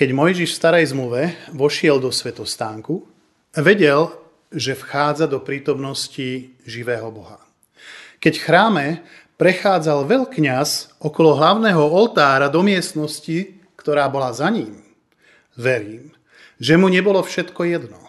[0.00, 3.04] Keď Mojžiš v starej zmluve vošiel do svetostánku,
[3.52, 4.08] vedel,
[4.48, 7.36] že vchádza do prítomnosti živého Boha.
[8.16, 8.86] Keď v chráme
[9.36, 14.80] prechádzal veľkňaz okolo hlavného oltára do miestnosti, ktorá bola za ním,
[15.52, 16.16] verím,
[16.56, 18.00] že mu nebolo všetko jedno,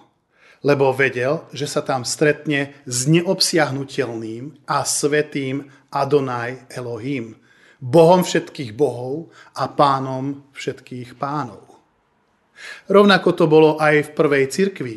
[0.63, 7.35] lebo vedel, že sa tam stretne s neobsiahnutelným a svetým Adonaj Elohim,
[7.83, 9.27] Bohom všetkých bohov
[9.59, 11.70] a pánom všetkých pánov.
[12.89, 14.95] Rovnako to bolo aj v prvej cirkvi,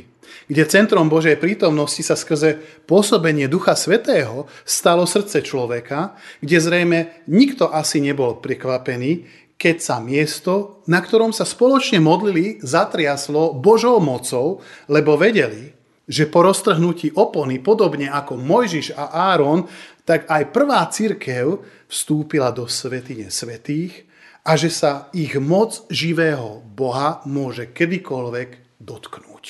[0.49, 6.99] kde centrom Božej prítomnosti sa skrze pôsobenie Ducha Svetého stalo srdce človeka, kde zrejme
[7.31, 14.61] nikto asi nebol prekvapený, keď sa miesto, na ktorom sa spoločne modlili, zatriaslo Božou mocou,
[14.91, 15.73] lebo vedeli,
[16.05, 19.65] že po roztrhnutí opony, podobne ako Mojžiš a Áron,
[20.05, 24.05] tak aj prvá církev vstúpila do svetine svetých
[24.45, 29.45] a že sa ich moc živého Boha môže kedykoľvek dotknúť.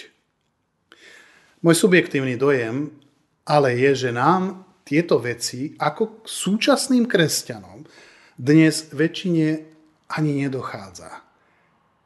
[1.67, 2.95] Môj subjektívny dojem
[3.45, 7.85] ale je, že nám tieto veci ako súčasným kresťanom
[8.37, 9.49] dnes väčšine
[10.13, 11.09] ani nedochádza.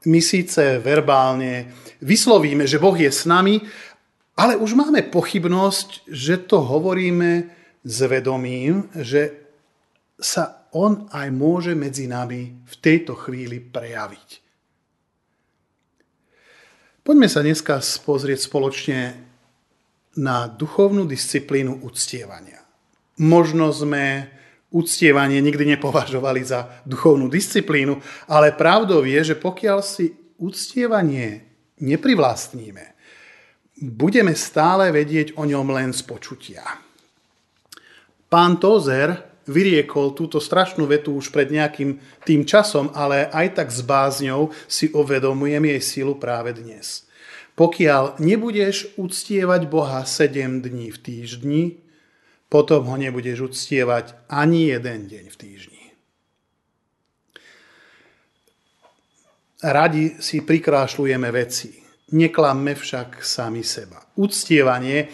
[0.06, 3.58] My síce verbálne vyslovíme, že Boh je s nami,
[4.38, 7.50] ale už máme pochybnosť, že to hovoríme
[7.82, 9.34] s vedomím, že
[10.18, 14.28] sa on aj môže medzi nami v tejto chvíli prejaviť.
[17.04, 19.16] Poďme sa dneska pozrieť spoločne
[20.20, 22.60] na duchovnú disciplínu uctievania.
[23.24, 24.28] Možno sme
[24.68, 27.96] uctievanie nikdy nepovažovali za duchovnú disciplínu,
[28.28, 31.48] ale pravdou je, že pokiaľ si uctievanie
[31.80, 32.84] neprivlastníme,
[33.88, 36.62] budeme stále vedieť o ňom len z počutia.
[38.28, 43.80] Pán Tozer vyriekol túto strašnú vetu už pred nejakým tým časom, ale aj tak s
[43.80, 47.08] bázňou si uvedomujem jej sílu práve dnes.
[47.58, 51.62] Pokiaľ nebudeš uctievať Boha 7 dní v týždni,
[52.46, 55.84] potom ho nebudeš uctievať ani jeden deň v týždni.
[59.58, 61.82] Radi si prikrášľujeme veci,
[62.14, 63.98] neklamme však sami seba.
[64.14, 65.10] Uctievanie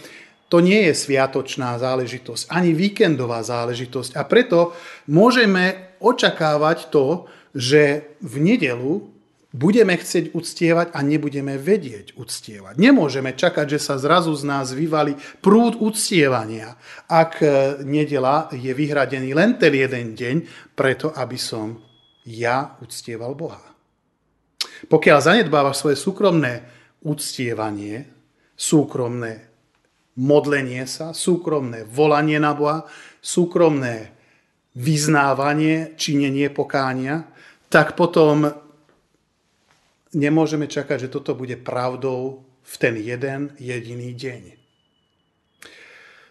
[0.49, 4.15] to nie je sviatočná záležitosť, ani víkendová záležitosť.
[4.15, 4.77] A preto
[5.10, 9.15] môžeme očakávať to, že v nedelu
[9.54, 12.75] budeme chcieť uctievať a nebudeme vedieť uctievať.
[12.75, 16.75] Nemôžeme čakať, že sa zrazu z nás vyvali prúd uctievania,
[17.06, 17.38] ak
[17.87, 20.37] nedela je vyhradený len ten jeden deň,
[20.75, 21.78] preto aby som
[22.27, 23.62] ja uctieval Boha.
[24.91, 26.66] Pokiaľ zanedbávaš svoje súkromné
[27.06, 28.10] uctievanie,
[28.59, 29.53] súkromné
[30.19, 32.86] modlenie sa, súkromné volanie na Boha,
[33.19, 34.14] súkromné
[34.75, 37.26] vyznávanie, činenie pokánia,
[37.70, 38.50] tak potom
[40.14, 44.42] nemôžeme čakať, že toto bude pravdou v ten jeden jediný deň.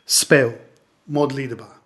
[0.04, 0.56] Spev,
[1.08, 1.80] modlitba,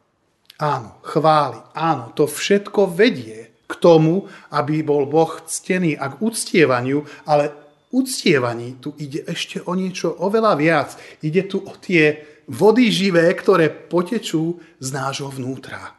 [0.58, 7.04] áno, chváli, áno, to všetko vedie k tomu, aby bol Boh ctený a k uctievaniu,
[7.28, 10.90] ale uctievaní tu ide ešte o niečo oveľa viac.
[11.24, 15.96] Ide tu o tie vody živé, ktoré potečú z nášho vnútra.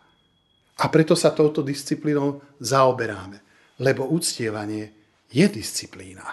[0.78, 3.42] A preto sa touto disciplínou zaoberáme.
[3.82, 4.90] Lebo uctievanie
[5.30, 6.24] je disciplína.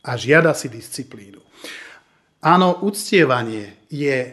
[0.00, 1.42] A žiada si disciplínu.
[2.40, 4.32] Áno, uctievanie je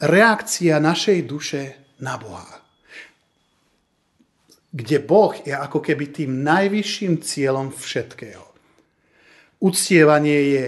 [0.00, 1.62] reakcia našej duše
[2.00, 2.64] na Boha.
[4.72, 8.45] Kde Boh je ako keby tým najvyšším cieľom všetkého.
[9.60, 10.64] Uctievanie je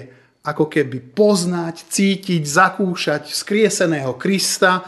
[0.49, 4.81] ako keby poznať, cítiť, zakúšať skrieseného Krista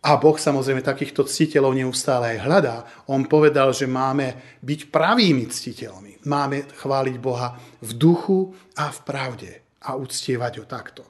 [0.00, 2.76] a Boh samozrejme takýchto ctiteľov neustále aj hľadá.
[3.06, 6.24] On povedal, že máme byť pravými ctiteľmi.
[6.26, 7.54] Máme chváliť Boha
[7.84, 9.50] v duchu a v pravde
[9.84, 11.04] a uctievať ho takto.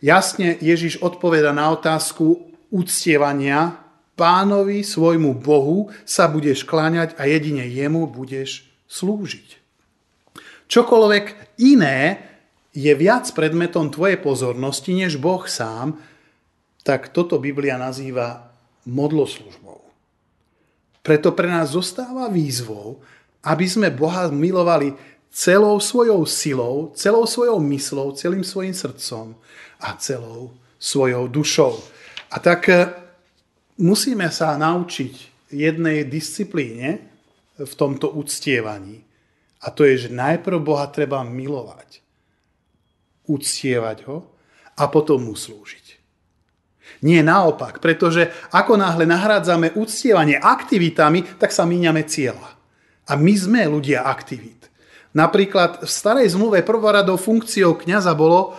[0.00, 3.76] Jasne Ježiš odpoveda na otázku uctievania
[4.16, 9.59] pánovi, svojmu Bohu sa budeš kláňať a jedine jemu budeš slúžiť.
[10.70, 12.30] Čokoľvek iné
[12.70, 15.98] je viac predmetom tvojej pozornosti než Boh sám,
[16.86, 18.54] tak toto Biblia nazýva
[18.86, 19.82] modloslužbou.
[21.02, 23.02] Preto pre nás zostáva výzvou,
[23.42, 24.94] aby sme Boha milovali
[25.34, 29.34] celou svojou silou, celou svojou myslou, celým svojim srdcom
[29.80, 31.82] a celou svojou dušou.
[32.30, 32.94] A tak eh,
[33.82, 35.14] musíme sa naučiť
[35.50, 37.02] jednej disciplíne
[37.58, 39.09] v tomto uctievaní.
[39.60, 42.00] A to je, že najprv Boha treba milovať,
[43.28, 44.24] uctievať ho
[44.80, 46.00] a potom mu slúžiť.
[47.04, 52.56] Nie naopak, pretože ako náhle nahrádzame uctievanie aktivitami, tak sa míňame cieľa.
[53.08, 54.68] A my sme ľudia aktivít.
[55.10, 58.54] Napríklad v starej zmluve prvoradou funkciou kňaza bolo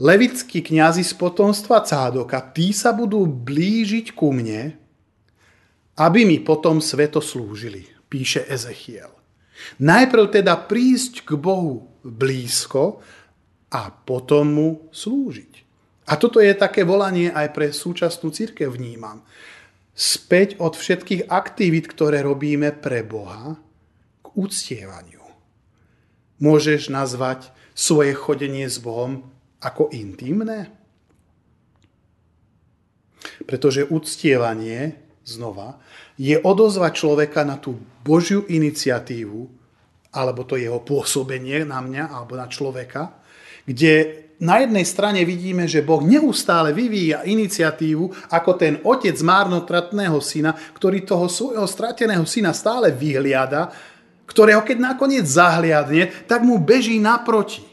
[0.00, 4.78] levickí kňazi z potomstva Cádoka, tí sa budú blížiť ku mne,
[5.98, 9.17] aby mi potom sveto slúžili, píše Ezechiel.
[9.78, 13.02] Najprv teda prísť k Bohu blízko
[13.74, 15.52] a potom mu slúžiť.
[16.08, 19.20] A toto je také volanie aj pre súčasnú církev vnímam.
[19.92, 23.60] Späť od všetkých aktivít, ktoré robíme pre Boha,
[24.24, 25.20] k uctievaniu.
[26.38, 29.26] Môžeš nazvať svoje chodenie s Bohom
[29.58, 30.70] ako intimné?
[33.44, 35.76] Pretože uctievanie, znova,
[36.16, 39.44] je odozva človeka na tú Božiu iniciatívu,
[40.16, 43.12] alebo to jeho pôsobenie na mňa alebo na človeka,
[43.68, 50.54] kde na jednej strane vidíme, že Boh neustále vyvíja iniciatívu ako ten otec márnotratného syna,
[50.54, 53.68] ktorý toho svojho strateného syna stále vyhliada,
[54.30, 57.66] ktorého keď nakoniec zahliadne, tak mu beží naproti.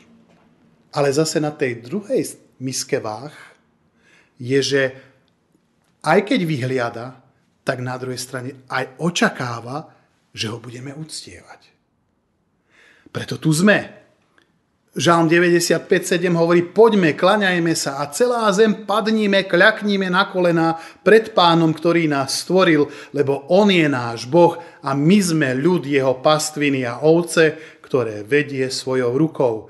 [0.90, 3.36] Ale zase na tej druhej miske váh
[4.42, 4.82] je, že
[6.02, 7.06] aj keď vyhliada,
[7.66, 9.90] tak na druhej strane aj očakáva,
[10.30, 11.62] že ho budeme uctievať.
[13.10, 14.06] Preto tu sme.
[14.96, 21.76] Žalm 95.7 hovorí, poďme, klaňajme sa a celá zem padníme, kľakníme na kolena pred pánom,
[21.76, 27.04] ktorý nás stvoril, lebo on je náš Boh a my sme ľud jeho pastviny a
[27.04, 29.68] ovce, ktoré vedie svojou rukou.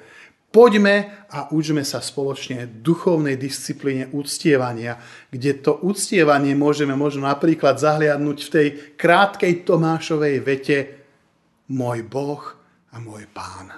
[0.55, 4.95] Poďme a učme sa spoločne duchovnej disciplíne uctievania,
[5.27, 10.77] kde to uctievanie môžeme možno napríklad zahliadnúť v tej krátkej Tomášovej vete
[11.75, 12.39] Môj Boh
[12.87, 13.75] a môj Pán.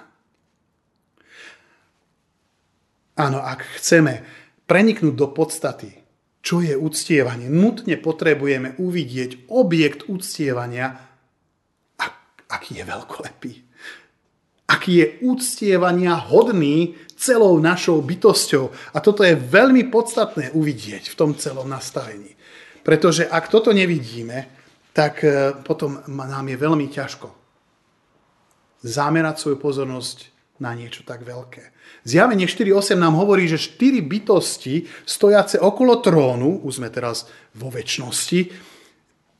[3.18, 4.22] Áno, ak chceme
[4.62, 5.90] preniknúť do podstaty,
[6.38, 10.94] čo je uctievanie, nutne potrebujeme uvidieť objekt uctievania,
[12.46, 13.67] aký je veľkolepý.
[14.68, 18.94] Aký je uctievania hodný celou našou bytosťou.
[18.94, 22.38] A toto je veľmi podstatné uvidieť v tom celom nastavení.
[22.86, 24.46] Pretože ak toto nevidíme,
[24.94, 27.38] tak e, potom nám je veľmi ťažko
[28.82, 30.30] zamerať svoju pozornosť
[30.62, 31.74] na niečo tak veľké.
[32.06, 38.40] Zjavenie 4.8 nám hovorí, že štyri bytosti stojace okolo trónu, už sme teraz vo väčšnosti,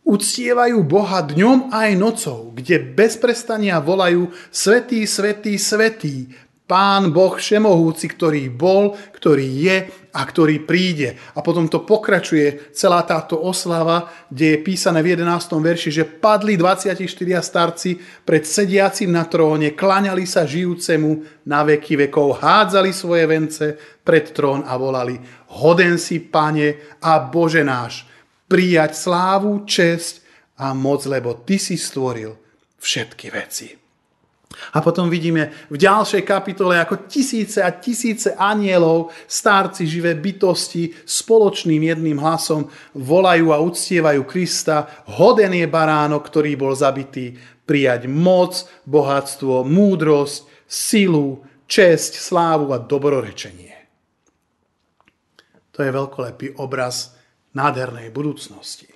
[0.09, 6.33] uctievajú Boha dňom aj nocou, kde bez prestania volajú Svetý, Svetý, Svetý,
[6.69, 9.77] Pán Boh Všemohúci, ktorý bol, ktorý je
[10.13, 11.17] a ktorý príde.
[11.33, 15.49] A potom to pokračuje celá táto oslava, kde je písané v 11.
[15.65, 17.01] verši, že padli 24
[17.41, 23.67] starci pred sediacim na tróne, klaňali sa žijúcemu na veky vekov, hádzali svoje vence
[24.05, 25.17] pred trón a volali
[25.61, 28.08] Hoden si, Pane a Bože náš,
[28.49, 30.25] prijať slávu, česť
[30.59, 32.35] a moc, lebo Ty si stvoril
[32.81, 33.69] všetky veci.
[34.73, 41.85] A potom vidíme v ďalšej kapitole, ako tisíce a tisíce anielov, starci, živé bytosti, spoločným
[41.85, 42.67] jedným hlasom
[42.97, 44.89] volajú a uctievajú Krista.
[45.21, 47.37] Hoden je baránok, ktorý bol zabitý,
[47.69, 53.77] prijať moc, bohatstvo, múdrosť, silu, česť, slávu a dobrorečenie.
[55.77, 57.18] To je veľkolepý obraz
[57.56, 58.91] nádhernej budúcnosti.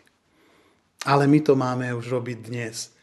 [1.03, 2.95] Ale my to máme už robiť dnes.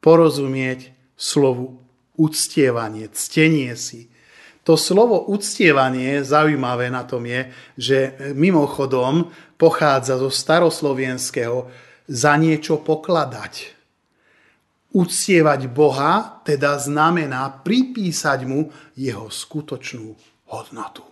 [0.00, 1.80] Porozumieť slovu
[2.16, 4.12] uctievanie, ctenie si.
[4.64, 7.48] To slovo uctievanie, zaujímavé na tom je,
[7.80, 7.98] že
[8.36, 11.68] mimochodom pochádza zo staroslovenského
[12.04, 13.80] za niečo pokladať.
[14.90, 18.68] Uctievať Boha teda znamená pripísať mu
[18.98, 20.12] jeho skutočnú
[20.50, 21.09] hodnotu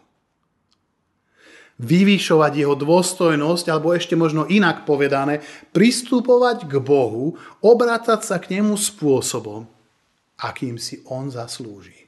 [1.78, 8.74] vyvyšovať jeho dôstojnosť, alebo ešte možno inak povedané, pristupovať k Bohu, obrácať sa k nemu
[8.74, 9.66] spôsobom,
[10.42, 11.98] akým si on zaslúži.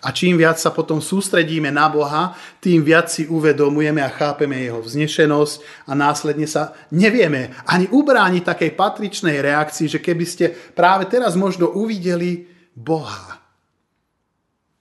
[0.00, 4.80] A čím viac sa potom sústredíme na Boha, tým viac si uvedomujeme a chápeme jeho
[4.82, 11.36] vznešenosť a následne sa nevieme ani ubrániť takej patričnej reakcii, že keby ste práve teraz
[11.36, 13.40] možno uvideli Boha,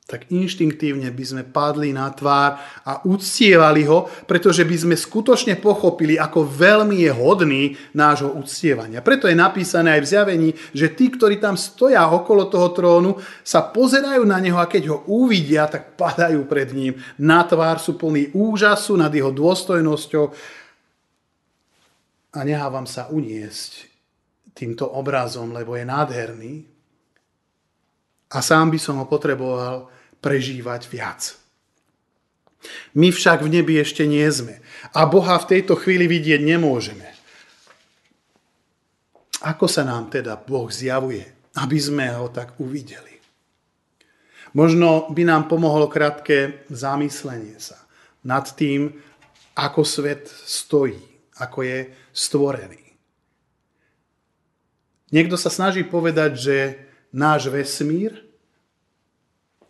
[0.10, 6.18] tak inštinktívne by sme padli na tvár a uctievali ho, pretože by sme skutočne pochopili,
[6.18, 9.06] ako veľmi je hodný nášho uctievania.
[9.06, 13.70] Preto je napísané aj v zjavení, že tí, ktorí tam stoja okolo toho trónu, sa
[13.70, 16.98] pozerajú na neho a keď ho uvidia, tak padajú pred ním.
[17.22, 20.26] Na tvár sú plní úžasu nad jeho dôstojnosťou
[22.34, 23.86] a nehávam sa uniesť
[24.58, 26.54] týmto obrazom, lebo je nádherný.
[28.34, 31.36] A sám by som ho potreboval prežívať viac.
[32.92, 34.60] My však v nebi ešte nie sme
[34.92, 37.08] a Boha v tejto chvíli vidieť nemôžeme.
[39.40, 41.40] Ako sa nám teda Boh zjavuje?
[41.58, 43.18] aby sme ho tak uvideli.
[44.54, 47.78] Možno by nám pomohlo krátke zamyslenie sa
[48.26, 48.94] nad tým,
[49.54, 51.00] ako svet stojí,
[51.38, 51.80] ako je
[52.14, 52.82] stvorený.
[55.10, 56.58] Niekto sa snaží povedať, že
[57.10, 58.29] náš vesmír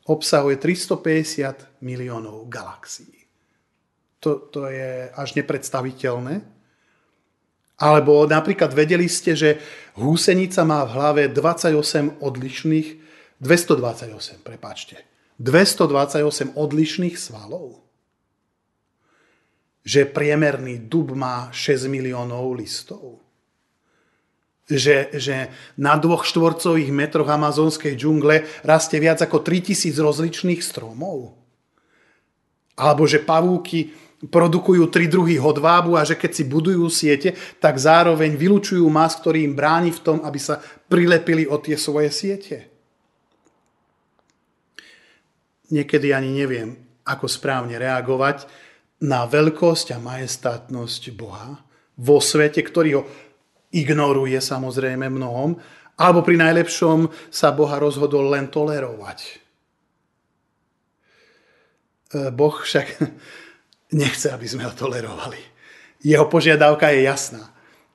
[0.10, 3.30] obsahuje 350 miliónov galaxií.
[4.20, 6.42] To, to je až nepredstaviteľné.
[7.80, 9.62] Alebo napríklad vedeli ste, že
[9.96, 12.90] húsenica má v hlave 28 odlišných,
[13.40, 15.00] 228, prepáčte,
[15.40, 17.80] 228 odlišných svalov.
[19.88, 23.24] Že priemerný dub má 6 miliónov listov.
[24.70, 25.50] Že, že
[25.82, 31.34] na dvoch štvorcových metroch amazonskej džungle rastie viac ako 3000 rozličných stromov.
[32.78, 33.90] Alebo že pavúky
[34.28, 37.34] produkujú tri druhy hodvábu a že keď si budujú siete,
[37.64, 40.60] tak zároveň vylúčujú mas, ktorý im bráni v tom, aby sa
[40.92, 42.68] prilepili o tie svoje siete.
[45.72, 46.76] Niekedy ani neviem,
[47.08, 48.50] ako správne reagovať
[49.00, 51.64] na veľkosť a majestátnosť Boha
[51.96, 53.04] vo svete, ktorý ho
[53.74, 55.58] ignoruje samozrejme mnohom,
[56.00, 59.20] alebo pri najlepšom sa Boha rozhodol len tolerovať.
[62.10, 62.88] E, boh však
[64.02, 65.38] nechce, aby sme ho tolerovali.
[66.00, 67.44] Jeho požiadavka je jasná.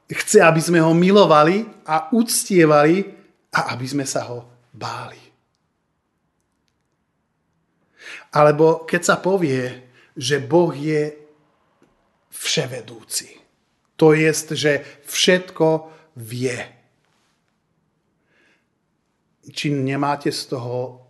[0.04, 3.08] Chce, aby sme ho milovali a uctievali
[3.48, 5.24] a aby sme sa ho báli.
[8.36, 11.14] Alebo keď sa povie, že Boh je
[12.34, 13.43] vševedúci.
[13.96, 14.72] To je, že
[15.06, 15.66] všetko
[16.18, 16.58] vie.
[19.44, 21.04] Či nemáte z toho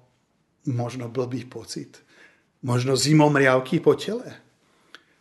[0.69, 2.03] možno blbý pocit?
[2.65, 4.45] Možno zimomriavky po tele?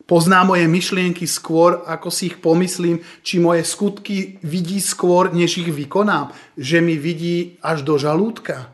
[0.03, 5.71] Pozná moje myšlienky skôr, ako si ich pomyslím, či moje skutky vidí skôr, než ich
[5.71, 6.35] vykonám.
[6.59, 8.67] Že mi vidí až do žalúdka.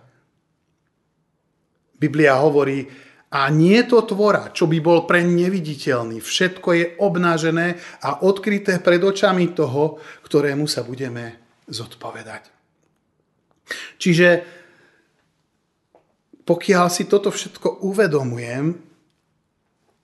[2.01, 2.89] Biblia hovorí,
[3.29, 6.17] a nie to tvora, čo by bol pre neviditeľný.
[6.17, 11.37] Všetko je obnážené a odkryté pred očami toho, ktorému sa budeme
[11.69, 12.49] zodpovedať.
[14.01, 14.29] Čiže
[16.41, 18.89] pokiaľ si toto všetko uvedomujem,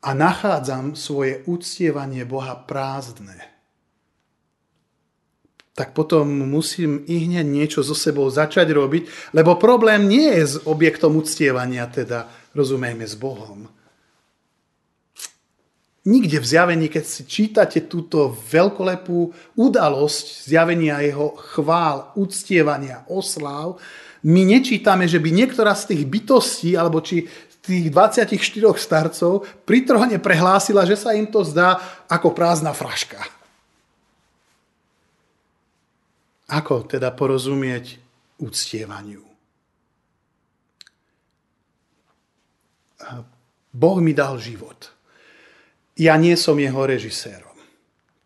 [0.05, 3.41] a nachádzam svoje uctievanie Boha prázdne,
[5.75, 10.55] tak potom musím i hneď niečo so sebou začať robiť, lebo problém nie je s
[10.63, 13.67] objektom uctievania, teda rozumejme s Bohom.
[16.05, 23.81] Nikde v zjavení, keď si čítate túto veľkolepú udalosť zjavenia jeho chvál, uctievania, osláv,
[24.25, 27.29] my nečítame, že by niektorá z tých bytostí, alebo či
[27.65, 28.37] tých 24
[28.77, 33.17] starcov pri trhone prehlásila, že sa im to zdá ako prázdna fraška.
[36.45, 37.97] Ako teda porozumieť
[38.37, 39.34] uctievaniu?
[43.75, 44.95] Boh mi dal život.
[45.95, 47.55] Ja nie som jeho režisérom.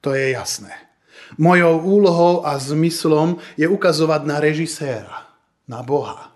[0.01, 0.73] To je jasné.
[1.37, 5.29] Mojou úlohou a zmyslom je ukazovať na režiséra,
[5.69, 6.33] na Boha.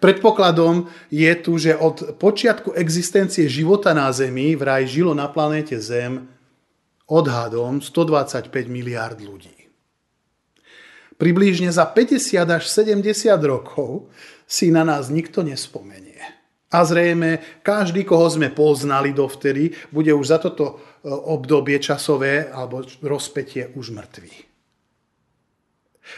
[0.00, 6.26] Predpokladom je tu, že od počiatku existencie života na Zemi vraj žilo na planéte Zem
[7.04, 9.52] odhadom 125 miliard ľudí.
[11.14, 13.06] Približne za 50 až 70
[13.46, 14.10] rokov
[14.48, 16.18] si na nás nikto nespomenie.
[16.74, 22.82] A zrejme každý, koho sme poznali dovtedy, bude už za toto e, obdobie časové alebo
[22.98, 24.54] rozpetie už mŕtvý.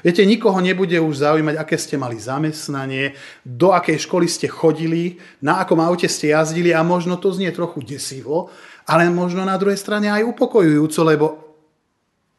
[0.03, 3.15] Viete, nikoho nebude už zaujímať, aké ste mali zamestnanie,
[3.47, 7.87] do akej školy ste chodili, na akom aute ste jazdili a možno to znie trochu
[7.87, 8.51] desivo,
[8.89, 11.27] ale možno na druhej strane aj upokojujúco, lebo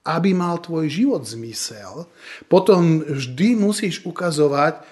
[0.07, 2.07] aby mal tvoj život zmysel,
[2.47, 4.83] potom vždy musíš ukazovať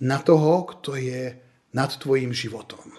[0.00, 1.43] na toho, kto je
[1.74, 2.94] nad tvojim životom.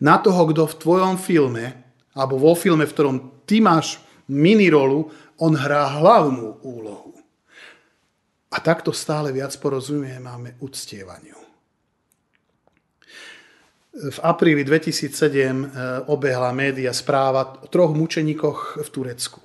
[0.00, 1.76] Na toho, kto v tvojom filme,
[2.16, 7.14] alebo vo filme, v ktorom ty máš minirolu, on hrá hlavnú úlohu.
[8.50, 9.54] A takto stále viac
[10.18, 11.38] máme uctievaniu.
[13.90, 15.66] V apríli 2007 e,
[16.14, 19.42] obehla média správa o troch mučeníkoch v Turecku.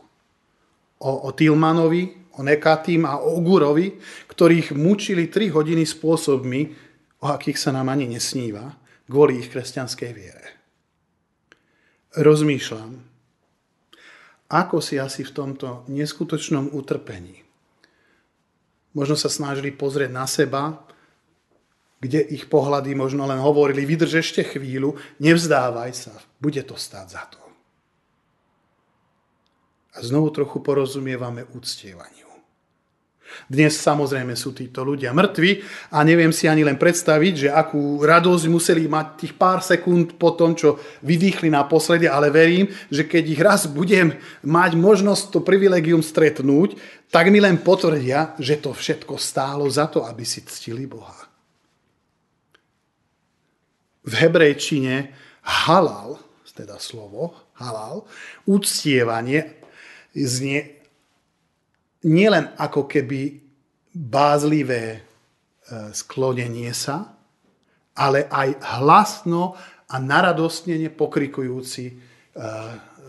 [1.02, 3.98] O, o Tilmanovi, o Nekatým a o Ogurovi,
[4.30, 6.85] ktorých mučili 3 hodiny spôsobmi,
[7.22, 10.50] o akých sa nám ani nesníva, kvôli ich kresťanskej viere.
[12.16, 12.92] Rozmýšľam,
[14.50, 17.46] ako si asi v tomto neskutočnom utrpení
[18.96, 20.80] možno sa snažili pozrieť na seba,
[22.00, 27.24] kde ich pohľady možno len hovorili, vydrž ešte chvíľu, nevzdávaj sa, bude to stáť za
[27.28, 27.44] to.
[29.96, 32.25] A znovu trochu porozumievame úctievaniu.
[33.46, 35.62] Dnes samozrejme sú títo ľudia mŕtvi
[35.94, 40.34] a neviem si ani len predstaviť, že akú radosť museli mať tých pár sekúnd po
[40.34, 46.04] tom, čo vydýchli naposledy, ale verím, že keď ich raz budem mať možnosť to privilegium
[46.04, 46.76] stretnúť,
[47.10, 51.16] tak mi len potvrdia, že to všetko stálo za to, aby si ctili Boha.
[54.06, 56.22] V hebrejčine halal,
[56.56, 58.08] teda slovo halal,
[58.48, 59.60] uctievanie
[60.16, 60.75] znie
[62.06, 63.42] nielen ako keby
[63.92, 65.00] bázlivé e,
[65.92, 67.18] sklonenie sa,
[67.96, 69.58] ale aj hlasno
[69.90, 71.94] a naradostnene pokrikujúci e,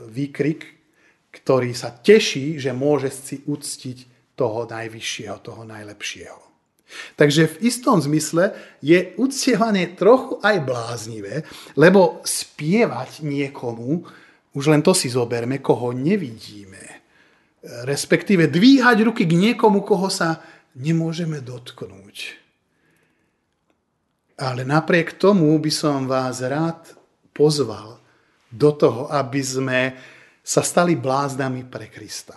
[0.09, 0.63] výkrik,
[1.35, 6.41] ktorý sa teší, že môže si uctiť toho najvyššieho, toho najlepšieho.
[7.19, 11.43] Takže v istom zmysle je uctievanie trochu aj bláznivé,
[11.75, 14.07] lebo spievať niekomu,
[14.55, 16.96] už len to si zoberme, koho nevidíme,
[17.67, 20.39] respektíve dvíhať ruky k niekomu, koho sa
[20.79, 22.39] nemôžeme dotknúť.
[24.37, 26.93] Ale napriek tomu by som vás rád
[27.33, 27.99] pozval
[28.53, 29.81] do toho, aby sme
[30.45, 32.37] sa stali blázdami pre Krista.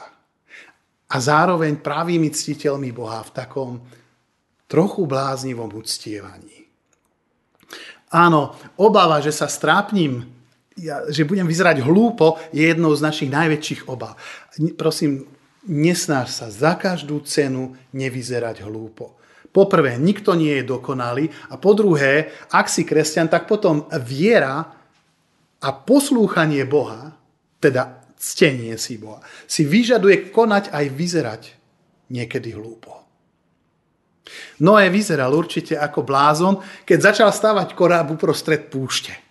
[1.09, 3.71] A zároveň pravými ctiteľmi Boha v takom
[4.69, 6.69] trochu bláznivom uctievaní.
[8.09, 10.38] Áno, obava, že sa strápnim
[10.79, 14.15] ja, že budem vyzerať hlúpo, je jednou z našich najväčších obav.
[14.79, 15.27] Prosím,
[15.67, 19.19] nesnáš sa za každú cenu nevyzerať hlúpo.
[19.50, 24.62] Poprvé, nikto nie je dokonalý a po druhé, ak si kresťan, tak potom viera
[25.59, 27.17] a poslúchanie Boha,
[27.57, 31.43] teda ctenie si Boha, si vyžaduje konať aj vyzerať
[32.13, 33.00] niekedy hlúpo.
[34.62, 39.28] Noé vyzeral určite ako blázon, keď začal stavať koráb uprostred púšte.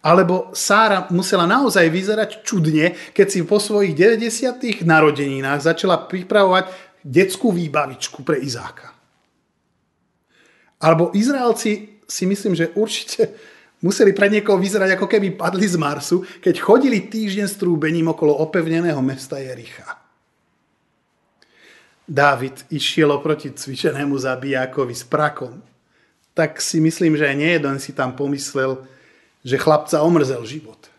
[0.00, 4.80] Alebo Sára musela naozaj vyzerať čudne, keď si po svojich 90.
[4.80, 6.72] narodeninách začala pripravovať
[7.04, 8.96] detskú výbavičku pre Izáka.
[10.80, 13.36] Alebo Izraelci si myslím, že určite
[13.84, 18.40] museli pre niekoho vyzerať ako keby padli z Marsu, keď chodili týždeň s trúbením okolo
[18.40, 20.00] opevneného mesta Jericha.
[22.08, 25.62] Dávid išiel oproti cvičenému zabijákovi s prakom.
[26.34, 28.82] Tak si myslím, že nie jeden si tam pomyslel,
[29.44, 30.90] že chlapca omrzel život.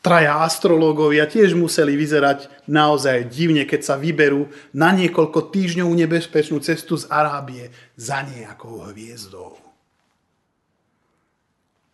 [0.00, 6.96] Traja astrológovia tiež museli vyzerať naozaj divne, keď sa vyberú na niekoľko týždňov nebezpečnú cestu
[6.96, 7.68] z Arábie
[8.00, 9.60] za nejakou hviezdou.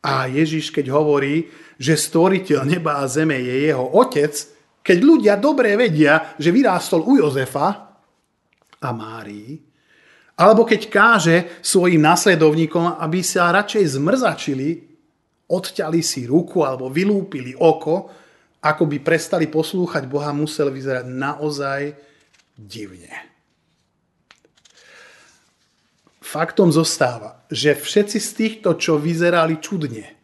[0.06, 1.50] A Ježiš, keď hovorí,
[1.82, 4.38] že stvoriteľ neba a zeme je jeho otec,
[4.86, 7.90] keď ľudia dobre vedia, že vyrástol u Jozefa
[8.78, 9.58] a Márii,
[10.36, 14.68] alebo keď káže svojim následovníkom, aby sa radšej zmrzačili,
[15.48, 18.12] odťali si ruku alebo vylúpili oko,
[18.60, 21.80] ako by prestali poslúchať Boha, musel vyzerať naozaj
[22.52, 23.08] divne.
[26.20, 30.16] Faktom zostáva, že všetci z týchto, čo vyzerali čudne,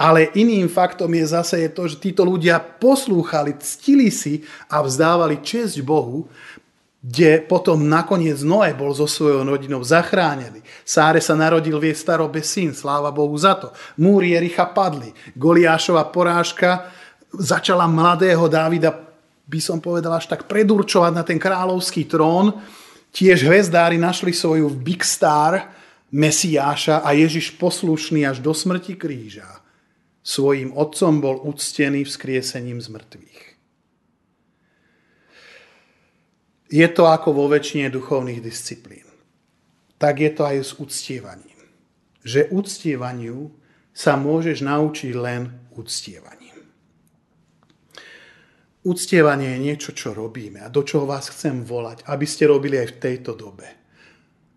[0.00, 4.40] ale iným faktom je zase to, že títo ľudia poslúchali, ctili si
[4.72, 6.24] a vzdávali česť Bohu,
[7.00, 10.60] kde potom nakoniec Noé bol so svojou rodinou zachránený.
[10.84, 13.72] Sáre sa narodil v jej starobe syn, sláva Bohu za to.
[13.96, 15.08] Múry Jericha padli.
[15.32, 16.92] Goliášova porážka
[17.32, 18.92] začala mladého Dávida,
[19.48, 22.60] by som povedal, až tak predurčovať na ten kráľovský trón.
[23.10, 25.72] Tiež hvezdári našli svoju big star,
[26.10, 29.46] Mesiáša a Ježiš poslušný až do smrti kríža.
[30.26, 33.49] Svojím otcom bol uctený vzkriesením z mŕtvych.
[36.70, 39.02] Je to ako vo väčšine duchovných disciplín.
[39.98, 41.58] Tak je to aj s uctievaním.
[42.22, 43.50] Že uctievaniu
[43.90, 46.54] sa môžeš naučiť len uctievaním.
[48.80, 52.96] Uctievanie je niečo, čo robíme a do čoho vás chcem volať, aby ste robili aj
[52.96, 53.66] v tejto dobe.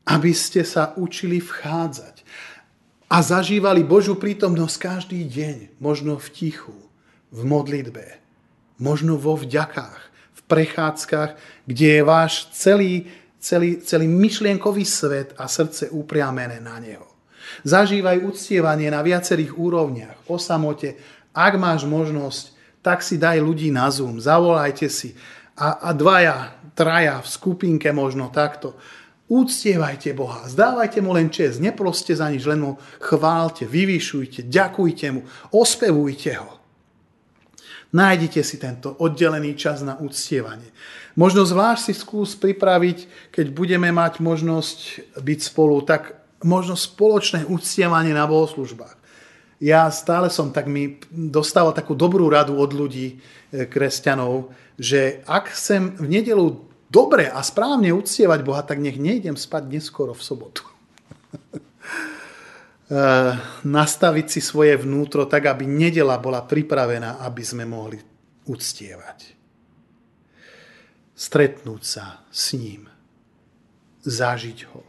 [0.07, 2.23] Aby ste sa učili vchádzať
[3.09, 6.77] a zažívali Božú prítomnosť každý deň, možno v tichu,
[7.35, 8.21] v modlitbe,
[8.79, 10.12] možno vo vďakách,
[10.47, 13.07] prechádzkach, kde je váš celý,
[13.39, 17.07] celý, celý myšlienkový svet a srdce upriamené na Neho.
[17.63, 20.95] Zažívaj uctievanie na viacerých úrovniach, o samote.
[21.35, 22.43] Ak máš možnosť,
[22.83, 25.15] tak si daj ľudí na Zoom, zavolajte si
[25.55, 28.75] a, a dvaja, traja v skupinke možno takto.
[29.29, 35.21] Úctievajte Boha, zdávajte mu len čest, neproste za nič, len mu chválte, vyvyšujte, ďakujte mu,
[35.55, 36.62] ospevujte ho.
[37.93, 40.73] Nájdite si tento oddelený čas na uctievanie.
[41.13, 48.11] Možno zvlášť si skús pripraviť, keď budeme mať možnosť byť spolu, tak možno spoločné uctievanie
[48.11, 49.05] na bohoslužbách.
[49.63, 53.15] ja stále som tak mi dostával takú dobrú radu od ľudí,
[53.53, 56.59] e, kresťanov, že ak chcem v nedelu
[56.91, 60.67] dobre a správne uctievať Boha, tak nech nejdem spať neskoro v sobotu.
[62.93, 62.99] E,
[63.65, 67.97] nastaviť si svoje vnútro tak, aby nedela bola pripravená, aby sme mohli
[68.45, 69.33] uctievať.
[71.17, 72.85] Stretnúť sa s ním.
[74.05, 74.85] Zažiť ho.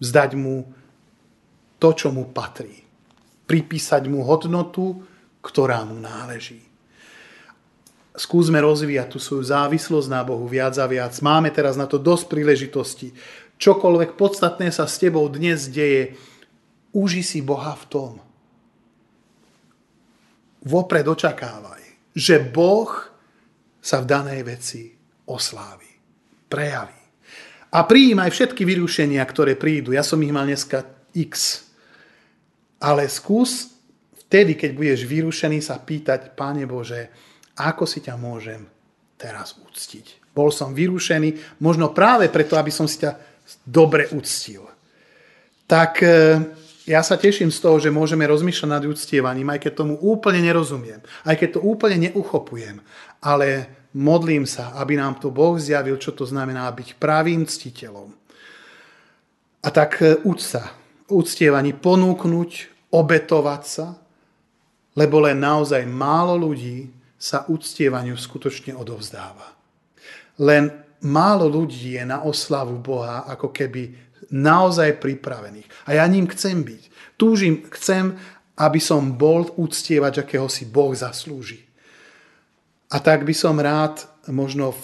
[0.00, 0.64] Vzdať mu
[1.76, 2.84] to, čo mu patrí
[3.44, 5.04] pripísať mu hodnotu,
[5.44, 6.64] ktorá mu náleží.
[8.14, 11.12] Skúsme rozvíjať tú svoju závislosť na Bohu viac a viac.
[11.18, 13.10] Máme teraz na to dosť príležitosti.
[13.58, 16.14] Čokoľvek podstatné sa s tebou dnes deje,
[16.94, 18.12] uži si Boha v tom.
[20.64, 22.88] Vopred očakávaj, že Boh
[23.84, 24.88] sa v danej veci
[25.28, 25.92] oslávi,
[26.48, 27.04] prejaví.
[27.74, 29.92] A prijímaj všetky vyrušenia, ktoré prídu.
[29.92, 31.66] Ja som ich mal dneska x.
[32.78, 33.74] Ale skús
[34.14, 37.10] vtedy, keď budeš vyrušený, sa pýtať, Pane Bože,
[37.58, 38.62] ako si ťa môžem
[39.18, 40.34] teraz uctiť.
[40.34, 43.14] Bol som vyrušený, možno práve preto, aby som si ťa
[43.66, 44.66] dobre uctil.
[45.66, 46.08] Tak e,
[46.84, 51.00] ja sa teším z toho, že môžeme rozmýšľať nad uctievaním, aj keď tomu úplne nerozumiem,
[51.24, 52.84] aj keď to úplne neuchopujem,
[53.24, 58.12] ale modlím sa, aby nám to Boh zjavil, čo to znamená byť pravým ctiteľom.
[59.64, 60.76] A tak e, uč sa,
[61.08, 62.50] uctievaní ponúknuť
[62.92, 63.96] obetovať sa,
[64.92, 69.56] lebo len naozaj málo ľudí sa uctievaniu skutočne odovzdáva.
[70.36, 70.68] Len
[71.00, 75.68] málo ľudí je na oslavu Boha ako keby naozaj pripravených.
[75.88, 76.82] A ja ním chcem byť.
[77.18, 78.16] Túžim, chcem,
[78.56, 81.66] aby som bol uctievať, akého si Boh zaslúži.
[82.94, 84.82] A tak by som rád možno v,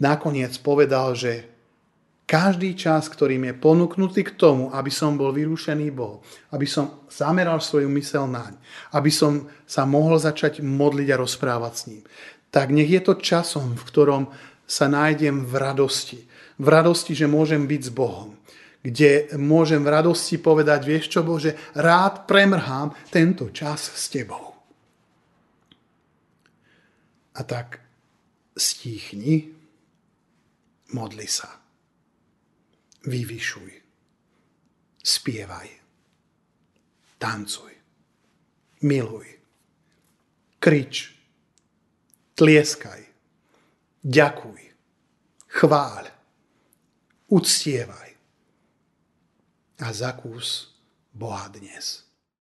[0.00, 1.44] nakoniec povedal, že
[2.24, 6.24] každý čas, ktorým je ponúknutý k tomu, aby som bol vyrušený Boh,
[6.56, 8.56] aby som zameral svoju mysel naň,
[8.96, 12.02] aby som sa mohol začať modliť a rozprávať s ním,
[12.48, 14.22] tak nech je to časom, v ktorom
[14.64, 16.24] sa nájdem v radosti.
[16.56, 18.40] V radosti, že môžem byť s Bohom.
[18.84, 24.52] Kde môžem v radosti povedať, vieš čo Bože, rád premrhám tento čas s Tebou.
[27.34, 27.80] A tak
[28.52, 29.48] stíchni,
[30.92, 31.48] modli sa
[33.08, 33.72] vyvyšuj,
[35.00, 35.68] spievaj,
[37.16, 37.72] tancuj,
[38.84, 39.28] miluj,
[40.60, 41.16] krič,
[42.36, 43.00] tlieskaj,
[44.04, 44.60] ďakuj,
[45.56, 46.04] chváľ,
[47.32, 48.13] uctievaj
[49.78, 50.70] a zakús
[51.12, 52.03] Boha dnes.